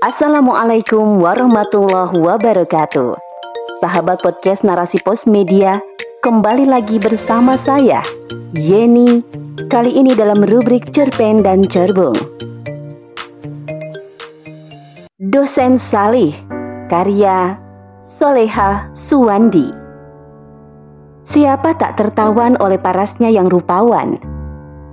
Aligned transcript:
Assalamualaikum 0.00 1.20
warahmatullahi 1.20 2.16
wabarakatuh. 2.16 3.20
Sahabat 3.84 4.24
podcast 4.24 4.64
Narasi 4.64 4.96
Pos 5.04 5.28
Media, 5.28 5.76
kembali 6.24 6.64
lagi 6.64 6.96
bersama 6.96 7.52
saya, 7.60 8.00
Yeni, 8.56 9.20
kali 9.68 9.92
ini 9.92 10.16
dalam 10.16 10.40
rubrik 10.40 10.88
Cerpen 10.88 11.44
dan 11.44 11.68
Cerbung. 11.68 12.16
Dosen 15.20 15.76
Salih, 15.76 16.32
karya 16.88 17.60
Soleha 18.00 18.88
Suwandi. 18.96 19.68
Siapa 21.28 21.76
tak 21.76 22.00
tertawan 22.00 22.56
oleh 22.56 22.80
parasnya 22.80 23.28
yang 23.28 23.52
rupawan? 23.52 24.16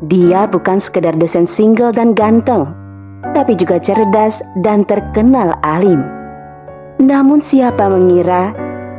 Dia 0.03 0.51
bukan 0.51 0.83
sekedar 0.83 1.15
dosen 1.15 1.47
single 1.47 1.95
dan 1.95 2.11
ganteng, 2.11 2.75
tapi 3.31 3.55
juga 3.57 3.79
cerdas 3.79 4.43
dan 4.63 4.83
terkenal 4.85 5.55
alim. 5.63 6.03
Namun 6.97 7.43
siapa 7.43 7.87
mengira 7.87 8.51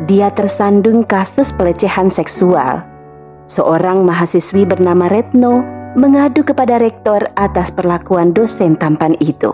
dia 0.06 0.30
tersandung 0.30 1.02
kasus 1.02 1.50
pelecehan 1.50 2.06
seksual. 2.06 2.86
Seorang 3.48 4.04
mahasiswi 4.04 4.68
bernama 4.68 5.10
Retno 5.10 5.64
mengadu 5.98 6.44
kepada 6.44 6.78
rektor 6.78 7.24
atas 7.34 7.72
perlakuan 7.72 8.30
dosen 8.30 8.78
tampan 8.78 9.16
itu. 9.18 9.50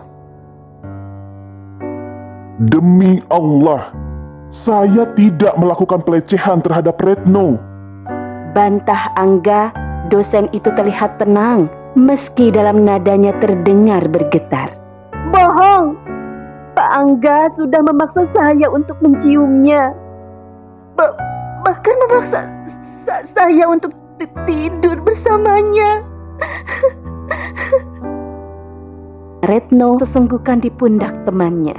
Demi 2.58 3.22
Allah, 3.32 3.90
saya 4.52 5.08
tidak 5.18 5.54
melakukan 5.56 6.04
pelecehan 6.04 6.60
terhadap 6.60 7.00
Retno. 7.00 7.56
Bantah 8.54 9.10
Angga, 9.18 9.74
dosen 10.12 10.46
itu 10.54 10.70
terlihat 10.74 11.18
tenang 11.18 11.66
meski 11.94 12.50
dalam 12.50 12.82
nadanya 12.82 13.30
terdengar 13.38 14.06
bergetar. 14.10 14.74
Bohong! 15.30 15.98
Pak 16.74 16.90
Angga 16.90 17.46
sudah 17.54 17.80
memaksa 17.86 18.26
saya 18.34 18.66
untuk 18.66 18.98
menciumnya. 18.98 19.94
Ba 20.98 21.14
bahkan 21.62 21.94
memaksa 22.06 22.50
sa 23.06 23.22
saya 23.22 23.70
untuk 23.70 23.94
tidur 24.46 24.98
bersamanya. 24.98 26.02
Retno 29.46 30.00
sesenggukan 30.02 30.58
di 30.66 30.72
pundak 30.72 31.14
temannya. 31.22 31.78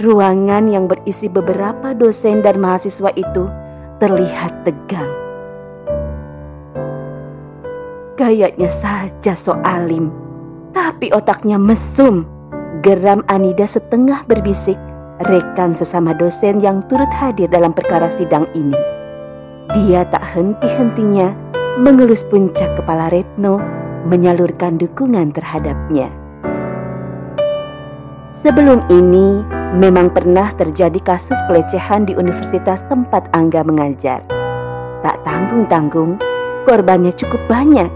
Ruangan 0.00 0.66
yang 0.70 0.88
berisi 0.88 1.28
beberapa 1.28 1.92
dosen 1.94 2.42
dan 2.42 2.58
mahasiswa 2.58 3.12
itu 3.14 3.46
terlihat 4.00 4.64
tegang. 4.64 5.19
Gayanya 8.20 8.68
saja 8.68 9.32
so 9.32 9.56
alim, 9.64 10.12
tapi 10.76 11.08
otaknya 11.08 11.56
mesum. 11.56 12.28
Geram 12.84 13.24
Anida 13.32 13.64
setengah 13.64 14.28
berbisik, 14.28 14.76
rekan 15.24 15.72
sesama 15.72 16.12
dosen 16.12 16.60
yang 16.60 16.84
turut 16.92 17.08
hadir 17.16 17.48
dalam 17.48 17.72
perkara 17.72 18.12
sidang 18.12 18.44
ini. 18.52 18.76
Dia 19.72 20.04
tak 20.12 20.20
henti-hentinya 20.20 21.32
mengelus 21.80 22.20
puncak 22.28 22.76
kepala 22.76 23.08
Retno, 23.08 23.56
menyalurkan 24.04 24.76
dukungan 24.76 25.32
terhadapnya. 25.32 26.12
Sebelum 28.36 28.84
ini, 28.92 29.40
memang 29.80 30.12
pernah 30.12 30.52
terjadi 30.60 31.00
kasus 31.08 31.40
pelecehan 31.48 32.04
di 32.04 32.12
universitas 32.20 32.84
tempat 32.92 33.32
Angga 33.32 33.64
mengajar. 33.64 34.20
Tak 35.00 35.24
tanggung-tanggung, 35.24 36.20
korbannya 36.68 37.16
cukup 37.16 37.40
banyak 37.48 37.88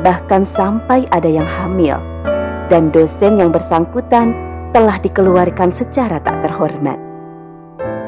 bahkan 0.00 0.44
sampai 0.44 1.04
ada 1.12 1.28
yang 1.28 1.46
hamil, 1.46 2.00
dan 2.72 2.88
dosen 2.90 3.40
yang 3.40 3.52
bersangkutan 3.52 4.32
telah 4.70 4.96
dikeluarkan 5.02 5.74
secara 5.74 6.22
tak 6.22 6.40
terhormat. 6.46 6.96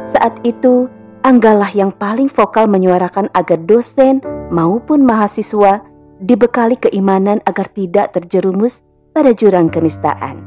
Saat 0.02 0.38
itu, 0.46 0.90
Anggalah 1.22 1.70
yang 1.70 1.94
paling 1.94 2.26
vokal 2.26 2.66
menyuarakan 2.66 3.30
agar 3.38 3.54
dosen 3.62 4.18
maupun 4.50 5.06
mahasiswa 5.06 5.78
dibekali 6.18 6.74
keimanan 6.74 7.38
agar 7.46 7.70
tidak 7.78 8.10
terjerumus 8.10 8.82
pada 9.14 9.30
jurang 9.30 9.70
kenistaan. 9.70 10.42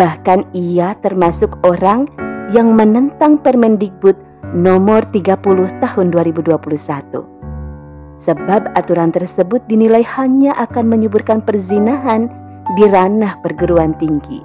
Bahkan 0.00 0.48
ia 0.56 0.96
termasuk 1.04 1.60
orang 1.60 2.08
yang 2.56 2.72
menentang 2.72 3.36
Permendikbud 3.36 4.16
nomor 4.56 5.04
30 5.12 5.44
tahun 5.84 6.06
2021 6.08 7.35
sebab 8.16 8.72
aturan 8.76 9.12
tersebut 9.12 9.60
dinilai 9.68 10.00
hanya 10.16 10.56
akan 10.56 10.88
menyuburkan 10.88 11.44
perzinahan 11.44 12.32
di 12.74 12.84
ranah 12.88 13.38
perguruan 13.44 13.92
tinggi. 14.00 14.40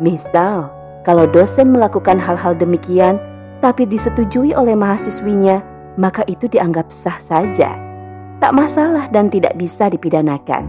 Misal, 0.00 0.72
kalau 1.04 1.28
dosen 1.28 1.72
melakukan 1.76 2.16
hal-hal 2.16 2.56
demikian 2.56 3.20
tapi 3.60 3.88
disetujui 3.88 4.52
oleh 4.52 4.76
mahasiswinya, 4.76 5.60
maka 5.96 6.24
itu 6.28 6.48
dianggap 6.48 6.92
sah 6.92 7.16
saja. 7.20 7.72
Tak 8.36 8.52
masalah 8.52 9.08
dan 9.08 9.32
tidak 9.32 9.56
bisa 9.56 9.88
dipidanakan. 9.88 10.68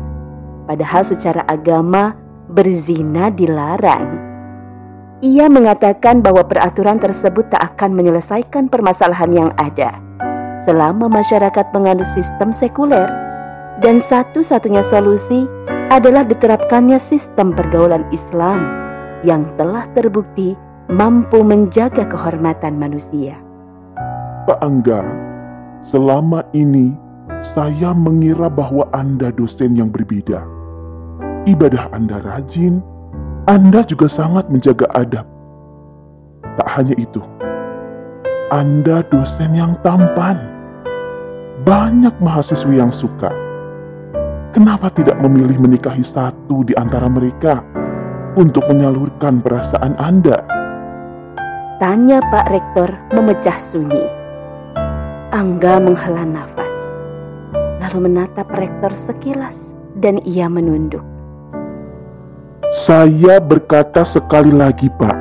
Padahal 0.67 1.03
secara 1.03 1.43
agama, 1.51 2.15
berzina 2.47 3.27
dilarang. 3.27 4.23
Ia 5.19 5.51
mengatakan 5.51 6.23
bahwa 6.23 6.47
peraturan 6.47 7.01
tersebut 7.01 7.51
tak 7.51 7.75
akan 7.75 7.97
menyelesaikan 7.97 8.71
permasalahan 8.71 9.31
yang 9.33 9.51
ada 9.57 10.06
selama 10.67 11.07
masyarakat 11.07 11.71
menganut 11.71 12.03
sistem 12.11 12.51
sekuler, 12.51 13.07
dan 13.79 14.03
satu-satunya 14.03 14.83
solusi 14.83 15.47
adalah 15.87 16.27
diterapkannya 16.27 16.99
sistem 16.99 17.55
pergaulan 17.55 18.03
Islam 18.11 18.67
yang 19.23 19.47
telah 19.55 19.87
terbukti 19.95 20.59
mampu 20.91 21.39
menjaga 21.39 22.03
kehormatan 22.03 22.75
manusia. 22.75 23.39
Pak 24.43 24.59
Angga, 24.59 25.07
selama 25.79 26.43
ini 26.51 26.91
saya 27.39 27.95
mengira 27.95 28.51
bahwa 28.51 28.91
Anda 28.91 29.31
dosen 29.31 29.79
yang 29.79 29.87
berbeda. 29.95 30.43
Ibadah 31.47 31.95
Anda 31.95 32.19
rajin, 32.27 32.83
Anda 33.47 33.87
juga 33.87 34.11
sangat 34.11 34.51
menjaga 34.51 34.83
adab. 34.99 35.23
Tak 36.59 36.67
hanya 36.75 36.95
itu, 36.99 37.23
Anda 38.51 39.07
dosen 39.07 39.55
yang 39.55 39.79
tampan 39.79 40.56
banyak 41.67 42.15
mahasiswi 42.23 42.79
yang 42.79 42.95
suka. 42.95 43.27
Kenapa 44.55 44.87
tidak 44.87 45.19
memilih 45.19 45.59
menikahi 45.59 45.99
satu 45.99 46.63
di 46.63 46.71
antara 46.79 47.11
mereka 47.11 47.59
untuk 48.39 48.63
menyalurkan 48.71 49.43
perasaan 49.43 49.99
Anda? 49.99 50.47
Tanya 51.83 52.23
Pak 52.31 52.47
Rektor 52.55 52.89
memecah 53.11 53.59
sunyi. 53.59 54.07
Angga 55.35 55.83
menghela 55.83 56.23
nafas, 56.23 56.77
lalu 57.83 58.07
menatap 58.07 58.47
Rektor 58.55 58.95
sekilas 58.95 59.75
dan 59.99 60.23
ia 60.23 60.47
menunduk. 60.47 61.03
Saya 62.71 63.43
berkata 63.43 64.07
sekali 64.07 64.55
lagi, 64.55 64.87
Pak. 64.95 65.19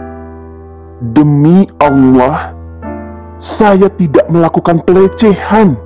Demi 1.10 1.66
Allah, 1.82 2.54
saya 3.42 3.90
tidak 3.98 4.30
melakukan 4.30 4.78
pelecehan. 4.86 5.85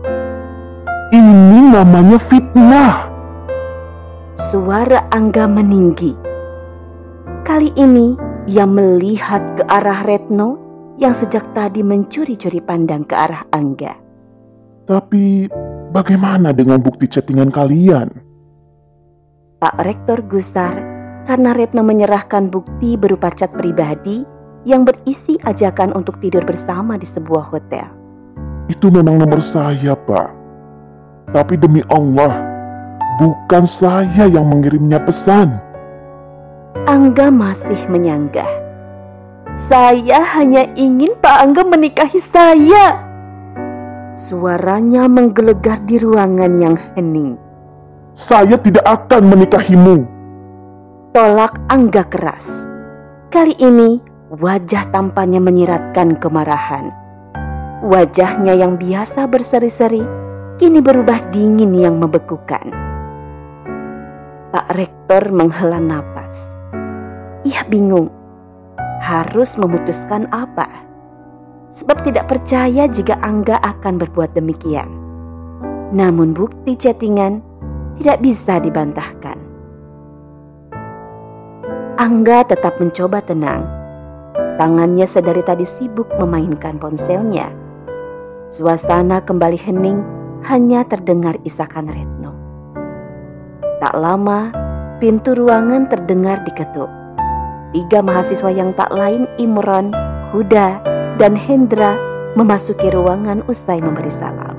Ini 1.10 1.75
namanya 1.75 2.22
fitnah. 2.22 3.10
Suara 4.38 5.10
Angga 5.10 5.50
meninggi. 5.50 6.15
Kali 7.43 7.75
ini 7.75 8.15
ia 8.47 8.62
melihat 8.62 9.43
ke 9.59 9.66
arah 9.66 10.06
Retno 10.06 10.54
yang 11.03 11.10
sejak 11.10 11.43
tadi 11.50 11.82
mencuri-curi 11.82 12.62
pandang 12.62 13.03
ke 13.03 13.19
arah 13.19 13.43
Angga. 13.50 13.99
Tapi 14.87 15.50
bagaimana 15.91 16.54
dengan 16.54 16.78
bukti 16.78 17.10
chattingan 17.10 17.50
kalian? 17.50 18.06
Pak 19.59 19.82
Rektor 19.82 20.22
gusar 20.31 20.78
karena 21.26 21.59
Retno 21.59 21.82
menyerahkan 21.82 22.54
bukti 22.54 22.94
berupa 22.94 23.34
chat 23.34 23.50
pribadi 23.59 24.23
yang 24.62 24.87
berisi 24.87 25.43
ajakan 25.43 25.90
untuk 25.90 26.23
tidur 26.23 26.46
bersama 26.46 26.94
di 26.94 27.11
sebuah 27.11 27.50
hotel. 27.50 27.90
Itu 28.70 28.94
memang 28.94 29.19
nomor 29.19 29.43
saya, 29.43 29.99
Pak. 29.99 30.39
Tapi 31.31 31.55
demi 31.55 31.79
Allah, 31.94 32.43
bukan 33.23 33.62
saya 33.62 34.27
yang 34.27 34.50
mengirimnya 34.50 34.99
pesan. 34.99 35.62
Angga 36.91 37.31
masih 37.31 37.79
menyanggah. 37.87 38.50
Saya 39.55 40.27
hanya 40.35 40.67
ingin 40.75 41.15
Pak 41.23 41.37
Angga 41.38 41.62
menikahi 41.62 42.19
saya. 42.19 42.99
Suaranya 44.19 45.06
menggelegar 45.06 45.87
di 45.87 46.03
ruangan 46.03 46.59
yang 46.59 46.75
hening. 46.99 47.38
Saya 48.19 48.59
tidak 48.59 48.83
akan 48.83 49.31
menikahimu. 49.31 50.03
Tolak 51.15 51.62
Angga 51.71 52.11
keras. 52.11 52.67
Kali 53.31 53.55
ini 53.62 54.03
wajah 54.35 54.91
tampannya 54.91 55.38
menyiratkan 55.38 56.19
kemarahan. 56.19 56.91
Wajahnya 57.87 58.59
yang 58.59 58.75
biasa 58.83 59.31
berseri-seri 59.31 60.19
kini 60.61 60.85
berubah 60.85 61.33
dingin 61.33 61.73
yang 61.73 61.97
membekukan. 61.97 62.69
Pak 64.53 64.69
Rektor 64.77 65.33
menghela 65.33 65.81
napas. 65.81 66.53
Ia 67.49 67.65
bingung. 67.65 68.12
harus 69.01 69.57
memutuskan 69.57 70.29
apa. 70.29 70.69
Sebab 71.73 72.05
tidak 72.05 72.29
percaya 72.29 72.85
jika 72.85 73.17
Angga 73.25 73.57
akan 73.65 73.97
berbuat 73.97 74.37
demikian. 74.37 74.93
Namun 75.97 76.37
bukti 76.37 76.77
chattingan 76.77 77.41
tidak 77.97 78.21
bisa 78.21 78.61
dibantahkan. 78.61 79.41
Angga 81.97 82.45
tetap 82.45 82.77
mencoba 82.77 83.25
tenang. 83.25 83.65
Tangannya 84.61 85.09
sedari 85.09 85.41
tadi 85.41 85.65
sibuk 85.65 86.12
memainkan 86.21 86.77
ponselnya. 86.77 87.49
Suasana 88.53 89.25
kembali 89.25 89.57
hening, 89.57 90.19
hanya 90.48 90.87
terdengar 90.88 91.37
isakan 91.44 91.90
Retno. 91.90 92.32
Tak 93.81 93.96
lama, 93.96 94.52
pintu 95.00 95.37
ruangan 95.37 95.88
terdengar 95.88 96.40
diketuk. 96.44 96.88
Tiga 97.76 98.00
mahasiswa 98.00 98.50
yang 98.52 98.76
tak 98.76 98.92
lain 98.92 99.28
Imron, 99.37 99.92
Huda, 100.32 100.81
dan 101.20 101.37
Hendra 101.37 101.96
memasuki 102.34 102.88
ruangan 102.92 103.44
usai 103.46 103.81
memberi 103.81 104.10
salam. 104.10 104.56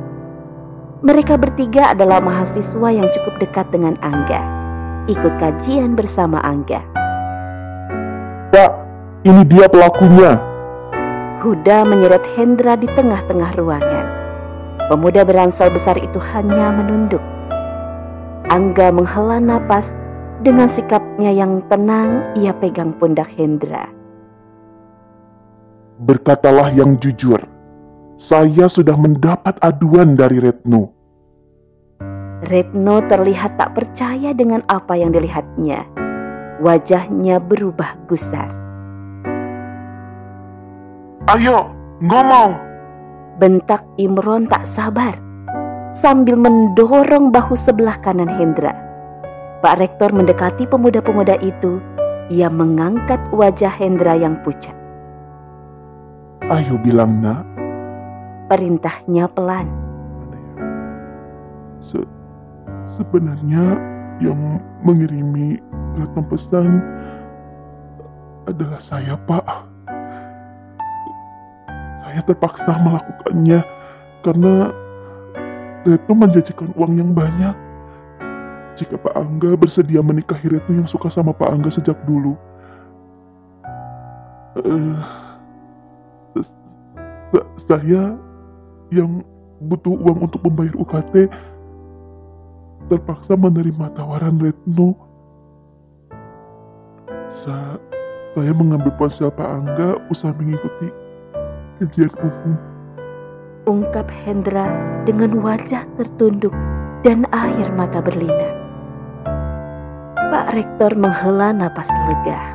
Mereka 1.02 1.34
bertiga 1.42 1.98
adalah 1.98 2.22
mahasiswa 2.22 2.90
yang 2.94 3.10
cukup 3.10 3.42
dekat 3.42 3.66
dengan 3.74 3.98
Angga. 4.06 4.42
Ikut 5.10 5.34
kajian 5.42 5.98
bersama 5.98 6.38
Angga. 6.46 6.86
Pak, 8.54 8.72
ini 9.26 9.42
dia 9.50 9.66
pelakunya. 9.66 10.38
Huda 11.42 11.90
menyeret 11.90 12.22
Hendra 12.38 12.78
di 12.78 12.86
tengah-tengah 12.86 13.58
ruangan. 13.58 14.21
Pemuda 14.92 15.24
beransal 15.24 15.72
besar 15.72 15.96
itu 15.96 16.20
hanya 16.20 16.68
menunduk. 16.76 17.24
Angga 18.52 18.92
menghela 18.92 19.40
napas 19.40 19.96
dengan 20.44 20.68
sikapnya 20.68 21.32
yang 21.32 21.64
tenang, 21.72 22.36
ia 22.36 22.52
pegang 22.52 22.92
pundak 23.00 23.32
Hendra. 23.40 23.88
Berkatalah 25.96 26.76
yang 26.76 27.00
jujur. 27.00 27.40
Saya 28.20 28.68
sudah 28.68 29.00
mendapat 29.00 29.56
aduan 29.64 30.20
dari 30.20 30.44
Retno. 30.44 30.92
Retno 32.44 33.00
terlihat 33.08 33.56
tak 33.56 33.72
percaya 33.72 34.36
dengan 34.36 34.60
apa 34.68 35.00
yang 35.00 35.16
dilihatnya. 35.16 35.88
Wajahnya 36.60 37.40
berubah 37.40 37.96
gusar. 38.12 38.52
Ayo, 41.32 41.72
ngomong. 42.04 42.71
Bentak 43.42 43.82
Imron 43.98 44.46
tak 44.46 44.70
sabar 44.70 45.18
sambil 45.90 46.38
mendorong 46.38 47.34
bahu 47.34 47.58
sebelah 47.58 47.98
kanan 48.06 48.30
Hendra. 48.30 48.70
Pak 49.66 49.82
Rektor 49.82 50.14
mendekati 50.14 50.70
pemuda-pemuda 50.70 51.42
itu. 51.42 51.82
Ia 52.30 52.54
mengangkat 52.54 53.18
wajah 53.34 53.74
Hendra 53.74 54.14
yang 54.14 54.38
pucat. 54.46 54.78
Ayo 56.54 56.78
bilang 56.86 57.18
nak. 57.18 57.42
Perintahnya 58.46 59.26
pelan. 59.34 59.66
Se 61.82 61.98
sebenarnya 62.94 63.74
yang 64.22 64.62
mengirimi 64.86 65.58
datang 65.98 66.30
pesan 66.30 66.78
adalah 68.46 68.78
saya 68.78 69.18
pak. 69.26 69.71
Saya 72.12 72.28
terpaksa 72.28 72.76
melakukannya 72.76 73.64
karena 74.28 74.76
Retno 75.88 76.12
menjanjikan 76.12 76.76
uang 76.76 77.00
yang 77.00 77.16
banyak 77.16 77.56
jika 78.76 79.00
Pak 79.00 79.16
Angga 79.16 79.56
bersedia 79.56 80.04
menikahi 80.04 80.52
Retno 80.52 80.84
yang 80.84 80.92
suka 80.92 81.08
sama 81.08 81.32
Pak 81.32 81.48
Angga 81.48 81.72
sejak 81.72 81.96
dulu. 82.04 82.36
Uh, 84.60 85.00
saya 87.64 88.20
yang 88.92 89.24
butuh 89.64 89.96
uang 89.96 90.28
untuk 90.28 90.44
membayar 90.44 90.76
UKT 90.84 91.32
terpaksa 92.92 93.40
menerima 93.40 93.88
tawaran 93.96 94.36
Retno. 94.36 95.00
Sa 97.32 97.80
saya 98.36 98.52
mengambil 98.52 98.92
ponsel 99.00 99.32
Pak 99.32 99.48
Angga 99.48 99.96
usaha 100.12 100.36
mengikuti 100.36 101.01
kajian 101.82 102.14
umum. 102.22 102.54
Ungkap 103.66 104.06
Hendra 104.14 104.70
dengan 105.10 105.42
wajah 105.42 105.82
tertunduk 105.98 106.54
dan 107.02 107.26
air 107.34 107.66
mata 107.74 107.98
berlinang. 107.98 108.58
Pak 110.30 110.54
Rektor 110.54 110.94
menghela 110.94 111.50
napas 111.50 111.90
lega. 112.06 112.54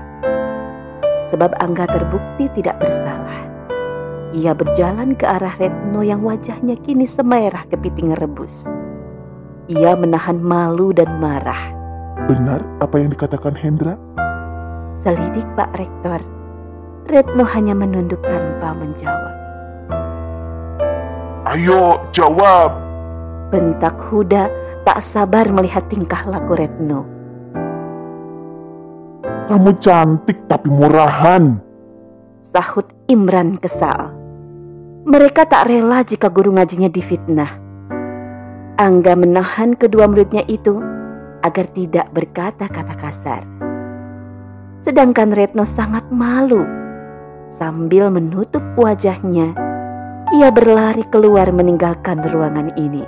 Sebab 1.26 1.58
Angga 1.58 1.90
terbukti 1.90 2.46
tidak 2.54 2.78
bersalah. 2.78 3.50
Ia 4.30 4.54
berjalan 4.54 5.18
ke 5.18 5.26
arah 5.26 5.58
Retno 5.58 6.06
yang 6.06 6.22
wajahnya 6.22 6.78
kini 6.86 7.02
semerah 7.02 7.66
kepiting 7.66 8.14
rebus. 8.14 8.70
Ia 9.66 9.98
menahan 9.98 10.38
malu 10.38 10.94
dan 10.94 11.10
marah. 11.18 11.74
Benar 12.30 12.62
apa 12.78 12.94
yang 12.94 13.10
dikatakan 13.10 13.58
Hendra? 13.58 13.98
Selidik 14.94 15.46
Pak 15.58 15.74
Rektor. 15.74 16.35
Retno 17.06 17.46
hanya 17.46 17.70
menunduk 17.70 18.18
tanpa 18.26 18.74
menjawab. 18.74 19.34
Ayo 21.46 22.02
jawab. 22.10 22.74
Bentak 23.54 23.94
Huda 24.10 24.50
tak 24.82 24.98
sabar 24.98 25.46
melihat 25.54 25.86
tingkah 25.86 26.26
laku 26.26 26.58
Retno. 26.58 27.06
Kamu 29.46 29.70
cantik 29.78 30.34
tapi 30.50 30.66
murahan. 30.66 31.62
Sahut 32.42 32.90
Imran 33.06 33.62
kesal. 33.62 34.10
Mereka 35.06 35.46
tak 35.46 35.70
rela 35.70 36.02
jika 36.02 36.26
guru 36.26 36.58
ngajinya 36.58 36.90
difitnah. 36.90 37.54
Angga 38.82 39.14
menahan 39.14 39.78
kedua 39.78 40.10
muridnya 40.10 40.42
itu 40.50 40.82
agar 41.46 41.70
tidak 41.70 42.10
berkata-kata 42.10 42.94
kasar. 42.98 43.46
Sedangkan 44.82 45.30
Retno 45.30 45.62
sangat 45.62 46.10
malu. 46.10 46.85
Sambil 47.46 48.10
menutup 48.10 48.62
wajahnya, 48.74 49.54
ia 50.34 50.48
berlari 50.50 51.06
keluar 51.14 51.48
meninggalkan 51.54 52.20
ruangan 52.30 52.74
ini. 52.74 53.06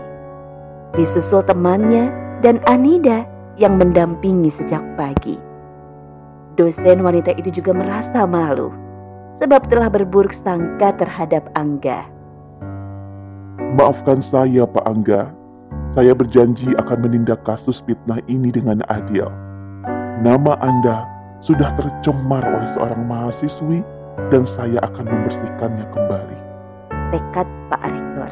Disusul 0.95 1.43
temannya 1.45 2.11
dan 2.41 2.63
Anida 2.71 3.27
yang 3.59 3.77
mendampingi 3.77 4.49
sejak 4.49 4.81
pagi 4.95 5.49
dosen 6.59 7.07
wanita 7.07 7.39
itu 7.39 7.63
juga 7.63 7.71
merasa 7.71 8.27
malu 8.27 8.75
sebab 9.39 9.71
telah 9.71 9.87
berburuk 9.87 10.35
sangka 10.35 10.91
terhadap 10.99 11.47
Angga. 11.55 12.03
Maafkan 13.79 14.19
saya 14.19 14.67
Pak 14.67 14.83
Angga, 14.91 15.31
saya 15.95 16.11
berjanji 16.19 16.75
akan 16.83 17.07
menindak 17.07 17.47
kasus 17.47 17.79
fitnah 17.87 18.19
ini 18.27 18.51
dengan 18.51 18.83
adil. 18.91 19.31
Nama 20.19 20.59
Anda 20.59 21.07
sudah 21.39 21.71
tercemar 21.79 22.43
oleh 22.43 22.69
seorang 22.75 23.07
mahasiswi 23.07 23.87
dan 24.29 24.43
saya 24.43 24.83
akan 24.83 25.07
membersihkannya 25.07 25.87
kembali. 25.95 26.39
Tekad 27.15 27.49
Pak 27.71 27.83
Rektor. 27.87 28.31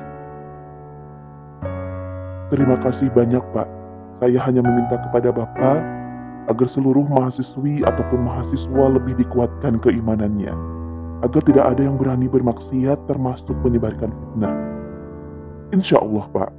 Terima 2.52 2.76
kasih 2.78 3.08
banyak 3.10 3.42
Pak. 3.50 3.68
Saya 4.22 4.38
hanya 4.46 4.62
meminta 4.62 4.96
kepada 5.08 5.34
Bapak 5.34 5.78
agar 6.46 6.68
seluruh 6.70 7.04
mahasiswi 7.10 7.82
ataupun 7.82 8.22
mahasiswa 8.22 8.84
lebih 8.94 9.18
dikuatkan 9.18 9.82
keimanannya, 9.82 10.54
agar 11.26 11.42
tidak 11.42 11.64
ada 11.74 11.82
yang 11.82 11.98
berani 11.98 12.30
bermaksiat 12.30 12.96
termasuk 13.10 13.54
menyebarkan 13.66 14.14
fitnah. 14.14 14.54
Insya 15.74 15.98
Allah 15.98 16.26
Pak, 16.30 16.50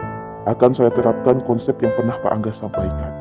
akan 0.48 0.72
saya 0.76 0.92
terapkan 0.92 1.40
konsep 1.48 1.80
yang 1.80 1.96
pernah 1.96 2.20
Pak 2.20 2.32
Angga 2.36 2.52
sampaikan. 2.52 3.12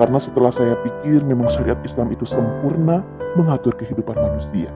Karena 0.00 0.18
setelah 0.18 0.48
saya 0.48 0.74
pikir 0.80 1.20
memang 1.22 1.52
syariat 1.52 1.78
Islam 1.84 2.08
itu 2.10 2.24
sempurna 2.24 3.04
mengatur 3.36 3.76
kehidupan 3.76 4.16
manusia. 4.16 4.72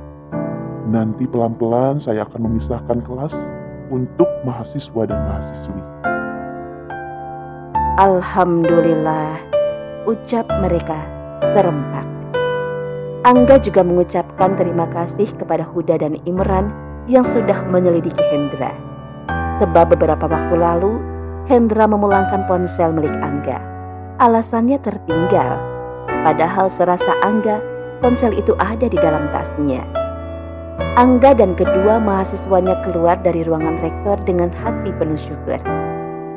Nanti 0.87 1.26
pelan-pelan 1.26 1.99
saya 1.99 2.23
akan 2.23 2.47
memisahkan 2.47 3.02
kelas 3.02 3.35
untuk 3.90 4.31
mahasiswa 4.47 5.02
dan 5.11 5.19
mahasiswi. 5.26 5.83
Alhamdulillah 7.99 9.43
ucap 10.07 10.47
mereka 10.62 11.02
serempak. 11.43 12.07
Angga 13.26 13.59
juga 13.59 13.83
mengucapkan 13.83 14.55
terima 14.55 14.87
kasih 14.95 15.26
kepada 15.35 15.66
Huda 15.66 15.99
dan 15.99 16.14
Imran 16.23 16.71
yang 17.11 17.26
sudah 17.26 17.66
menyelidiki 17.66 18.23
Hendra. 18.31 18.71
Sebab 19.59 19.90
beberapa 19.99 20.31
waktu 20.31 20.55
lalu, 20.55 21.02
Hendra 21.50 21.90
memulangkan 21.90 22.47
ponsel 22.47 22.95
milik 22.95 23.14
Angga. 23.19 23.59
Alasannya 24.23 24.78
tertinggal, 24.78 25.59
padahal 26.23 26.71
serasa 26.71 27.19
Angga, 27.26 27.59
ponsel 27.99 28.38
itu 28.38 28.55
ada 28.62 28.87
di 28.87 28.99
dalam 29.02 29.26
tasnya. 29.35 30.05
Angga 30.96 31.36
dan 31.36 31.52
kedua 31.52 32.00
mahasiswanya 32.00 32.80
keluar 32.80 33.20
dari 33.20 33.44
ruangan 33.44 33.76
rektor 33.84 34.16
dengan 34.24 34.48
hati 34.48 34.96
penuh 34.96 35.20
syukur. 35.20 35.60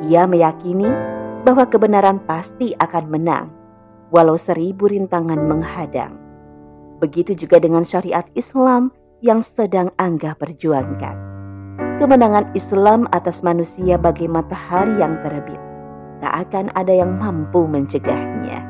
Ia 0.04 0.28
meyakini 0.28 0.84
bahwa 1.48 1.64
kebenaran 1.64 2.20
pasti 2.28 2.76
akan 2.76 3.08
menang 3.08 3.48
walau 4.12 4.36
seribu 4.36 4.84
rintangan 4.84 5.40
menghadang. 5.48 6.12
Begitu 7.00 7.32
juga 7.32 7.56
dengan 7.56 7.88
syariat 7.88 8.28
Islam 8.36 8.92
yang 9.24 9.40
sedang 9.40 9.88
Angga 9.96 10.36
perjuangkan. 10.36 11.16
Kemenangan 11.96 12.52
Islam 12.52 13.08
atas 13.16 13.40
manusia 13.40 13.96
bagai 13.96 14.28
matahari 14.28 15.00
yang 15.00 15.16
terbit. 15.24 15.56
Tak 16.20 16.52
akan 16.52 16.68
ada 16.76 16.92
yang 16.92 17.16
mampu 17.16 17.64
mencegahnya. 17.64 18.69